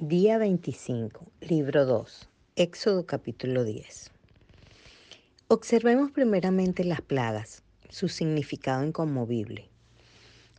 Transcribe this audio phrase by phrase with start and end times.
[0.00, 4.12] Día 25, libro 2, Éxodo capítulo 10.
[5.48, 9.68] Observemos primeramente las plagas, su significado inconmovible.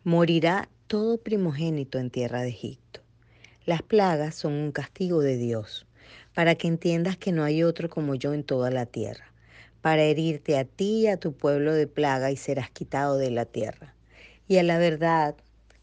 [0.03, 2.99] Morirá todo primogénito en tierra de Egipto.
[3.65, 5.87] Las plagas son un castigo de Dios,
[6.33, 9.31] para que entiendas que no hay otro como yo en toda la tierra,
[9.79, 13.45] para herirte a ti y a tu pueblo de plaga y serás quitado de la
[13.45, 13.95] tierra.
[14.49, 15.33] Y a la verdad,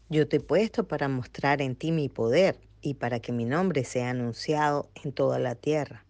[0.09, 3.83] yo te he puesto para mostrar en ti mi poder y para que mi nombre
[3.83, 6.05] sea anunciado en toda la tierra,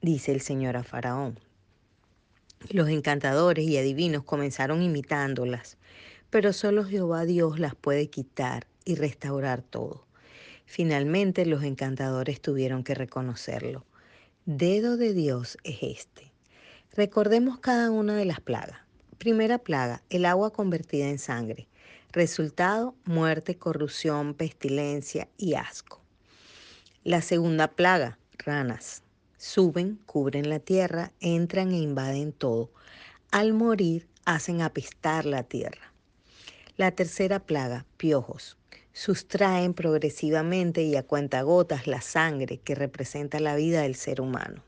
[0.00, 1.38] dice el Señor a Faraón.
[2.70, 5.78] Los encantadores y adivinos comenzaron imitándolas,
[6.30, 10.06] pero solo Jehová Dios las puede quitar y restaurar todo.
[10.64, 13.84] Finalmente los encantadores tuvieron que reconocerlo.
[14.46, 16.32] Dedo de Dios es este.
[16.94, 18.80] Recordemos cada una de las plagas.
[19.18, 21.68] Primera plaga, el agua convertida en sangre.
[22.12, 26.02] Resultado, muerte, corrupción, pestilencia y asco.
[27.04, 29.02] La segunda plaga, ranas.
[29.38, 32.70] Suben, cubren la tierra, entran e invaden todo.
[33.30, 35.94] Al morir, hacen apestar la tierra.
[36.76, 38.58] La tercera plaga, piojos.
[38.92, 44.62] Sustraen progresivamente y a cuentagotas la sangre que representa la vida del ser humano.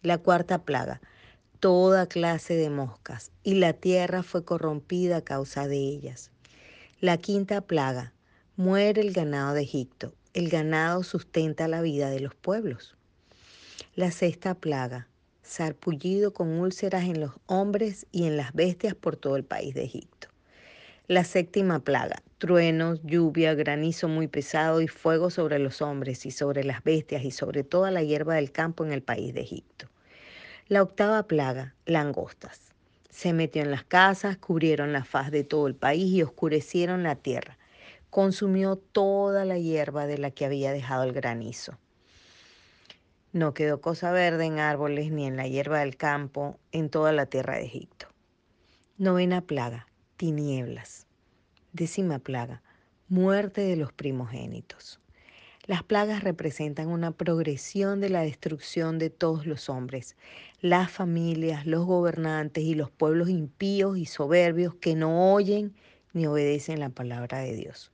[0.00, 1.02] La cuarta plaga,
[1.60, 6.30] toda clase de moscas, y la tierra fue corrompida a causa de ellas.
[7.04, 8.14] La quinta plaga,
[8.56, 10.14] muere el ganado de Egipto.
[10.32, 12.96] El ganado sustenta la vida de los pueblos.
[13.94, 15.06] La sexta plaga,
[15.42, 19.84] sarpullido con úlceras en los hombres y en las bestias por todo el país de
[19.84, 20.28] Egipto.
[21.06, 26.64] La séptima plaga, truenos, lluvia, granizo muy pesado y fuego sobre los hombres y sobre
[26.64, 29.90] las bestias y sobre toda la hierba del campo en el país de Egipto.
[30.68, 32.73] La octava plaga, langostas
[33.14, 37.14] se metió en las casas, cubrieron la faz de todo el país y oscurecieron la
[37.14, 37.56] tierra.
[38.10, 41.78] Consumió toda la hierba de la que había dejado el granizo.
[43.32, 47.26] No quedó cosa verde en árboles ni en la hierba del campo en toda la
[47.26, 48.08] tierra de Egipto.
[48.98, 51.06] Novena plaga, tinieblas.
[51.72, 52.62] Décima plaga,
[53.08, 54.98] muerte de los primogénitos.
[55.66, 60.14] Las plagas representan una progresión de la destrucción de todos los hombres,
[60.60, 65.74] las familias, los gobernantes y los pueblos impíos y soberbios que no oyen
[66.12, 67.92] ni obedecen la palabra de Dios.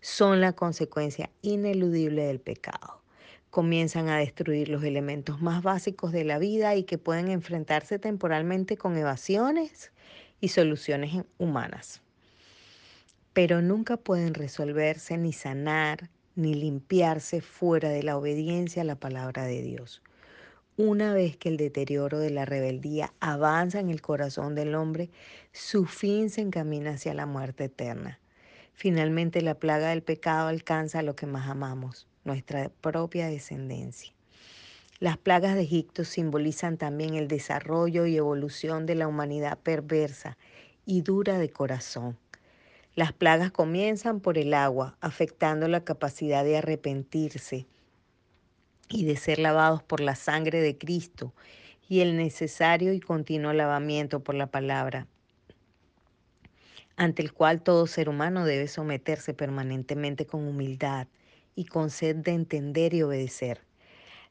[0.00, 3.02] Son la consecuencia ineludible del pecado.
[3.50, 8.76] Comienzan a destruir los elementos más básicos de la vida y que pueden enfrentarse temporalmente
[8.76, 9.92] con evasiones
[10.40, 12.02] y soluciones humanas.
[13.32, 19.44] Pero nunca pueden resolverse ni sanar ni limpiarse fuera de la obediencia a la palabra
[19.44, 20.02] de Dios.
[20.76, 25.10] Una vez que el deterioro de la rebeldía avanza en el corazón del hombre,
[25.52, 28.18] su fin se encamina hacia la muerte eterna.
[28.72, 34.14] Finalmente la plaga del pecado alcanza lo que más amamos, nuestra propia descendencia.
[34.98, 40.38] Las plagas de Egipto simbolizan también el desarrollo y evolución de la humanidad perversa
[40.86, 42.16] y dura de corazón.
[42.94, 47.66] Las plagas comienzan por el agua, afectando la capacidad de arrepentirse
[48.90, 51.32] y de ser lavados por la sangre de Cristo
[51.88, 55.06] y el necesario y continuo lavamiento por la palabra,
[56.96, 61.06] ante el cual todo ser humano debe someterse permanentemente con humildad
[61.54, 63.62] y con sed de entender y obedecer.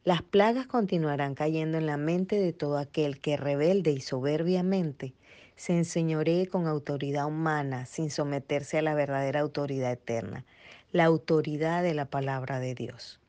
[0.04, 5.16] Las plagas continuarán cayendo en la mente de todo aquel que rebelde y soberbiamente
[5.62, 10.44] se enseñoree con autoridad humana sin someterse a la verdadera autoridad eterna,
[10.92, 13.20] la autoridad de la palabra de Dios.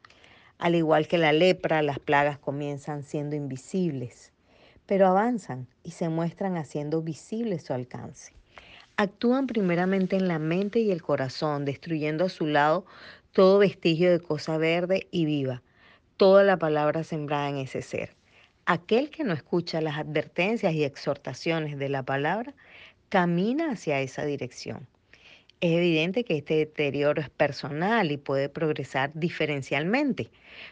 [0.56, 4.32] Al igual que la lepra, las plagas comienzan siendo invisibles,
[4.86, 8.32] pero avanzan y se muestran haciendo visible su alcance.
[8.96, 12.86] Actúan primeramente en la mente y el corazón, destruyendo a su lado
[13.32, 15.62] todo vestigio de cosa verde y viva,
[16.16, 18.21] toda la palabra sembrada en ese ser.
[18.64, 22.54] Aquel que no escucha las advertencias y exhortaciones de la palabra
[23.08, 24.86] camina hacia esa dirección.
[25.60, 30.30] Es evidente que este deterioro es personal y puede progresar diferencialmente,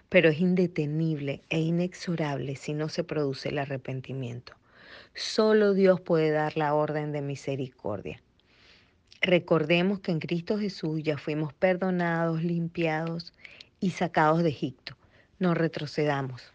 [0.08, 4.54] pero es indetenible e inexorable si no se produce el arrepentimiento.
[5.14, 8.22] Solo Dios puede dar la orden de misericordia.
[9.20, 13.32] Recordemos que en Cristo Jesús ya fuimos perdonados, limpiados
[13.80, 14.96] y sacados de Egipto.
[15.40, 16.52] No retrocedamos.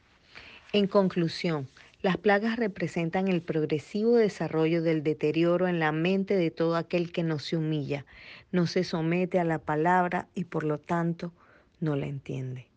[0.76, 1.70] En conclusión,
[2.02, 7.24] las plagas representan el progresivo desarrollo del deterioro en la mente de todo aquel que
[7.24, 8.06] no se humilla,
[8.52, 11.32] no se somete a la palabra y por lo tanto
[11.80, 12.68] no la entiende.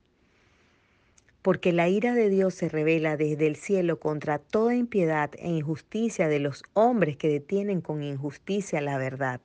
[1.43, 6.29] Porque la ira de Dios se revela desde el cielo contra toda impiedad e injusticia
[6.29, 9.41] de los hombres que detienen con injusticia la verdad,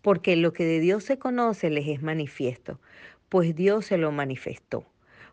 [0.00, 2.80] porque lo que de Dios se conoce les es manifiesto,
[3.28, 4.86] pues Dios se lo manifestó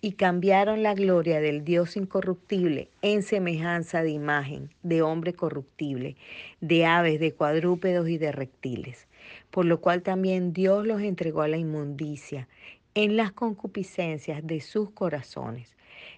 [0.00, 6.16] y cambiaron la gloria del Dios incorruptible en semejanza de imagen, de hombre corruptible,
[6.60, 9.06] de aves, de cuadrúpedos y de reptiles,
[9.50, 12.48] por lo cual también Dios los entregó a la inmundicia
[12.94, 15.76] en las concupiscencias de sus corazones,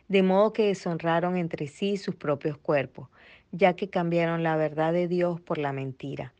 [0.09, 3.09] de modo que deshonraron entre sí sus propios cuerpos,
[3.53, 6.35] ya que cambiaron la verdad de Dios por la mentira,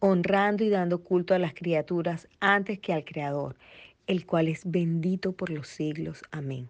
[0.00, 3.56] honrando y dando culto a las criaturas antes que al Creador
[4.06, 6.22] el cual es bendito por los siglos.
[6.30, 6.68] Amén.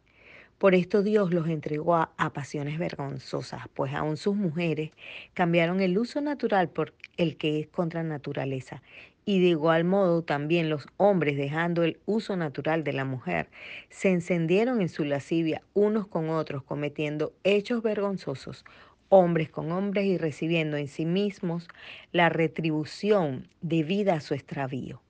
[0.58, 4.92] Por esto Dios los entregó a, pasiones vergonzosas, pues aún sus mujeres
[5.34, 8.82] cambiaron el uso natural por el que es contra naturaleza.
[9.26, 13.48] Y de igual modo también los hombres, dejando el uso natural de la mujer,
[13.90, 18.64] se encendieron en su lascivia unos con otros, cometiendo hechos vergonzosos,
[19.08, 21.68] hombres con hombres y recibiendo en sí mismos
[22.12, 25.03] la retribución debida a su extravío.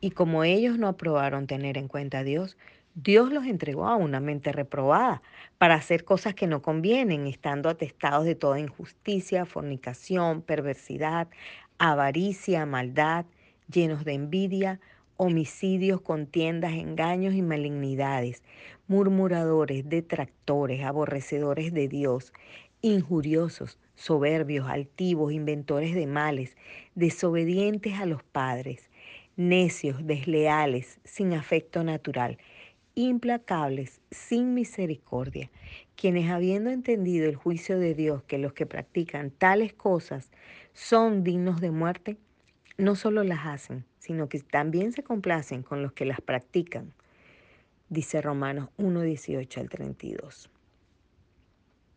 [0.00, 2.56] Y como ellos no aprobaron tener en cuenta a Dios,
[2.94, 5.22] Dios los entregó a una mente reprobada
[5.58, 11.28] para hacer cosas que no convienen, estando atestados de toda injusticia, fornicación, perversidad,
[11.78, 13.26] avaricia, maldad,
[13.70, 14.80] llenos de envidia,
[15.16, 18.42] homicidios, contiendas, engaños y malignidades,
[18.88, 22.32] murmuradores, detractores, aborrecedores de Dios,
[22.80, 26.56] injuriosos, soberbios, altivos, inventores de males,
[26.94, 28.89] desobedientes a los padres
[29.40, 32.36] necios, desleales, sin afecto natural,
[32.94, 35.50] implacables, sin misericordia,
[35.96, 40.30] quienes habiendo entendido el juicio de Dios que los que practican tales cosas
[40.74, 42.18] son dignos de muerte,
[42.76, 46.92] no solo las hacen, sino que también se complacen con los que las practican.
[47.88, 50.50] Dice Romanos 1, 18 al 32.